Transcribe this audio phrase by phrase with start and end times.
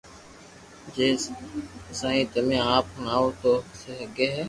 [0.95, 1.07] جي
[1.99, 3.51] سائين تمي آپ ھڻاويو تو
[3.81, 4.39] سگي ھي